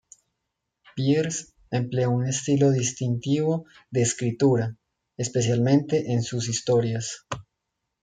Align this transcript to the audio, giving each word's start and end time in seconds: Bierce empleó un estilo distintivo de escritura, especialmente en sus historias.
Bierce 0.95 1.49
empleó 1.69 2.09
un 2.09 2.25
estilo 2.27 2.71
distintivo 2.71 3.65
de 3.91 4.01
escritura, 4.01 4.75
especialmente 5.15 6.11
en 6.11 6.23
sus 6.23 6.49
historias. 6.49 7.27